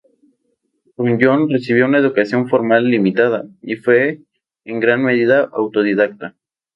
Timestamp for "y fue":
3.61-4.23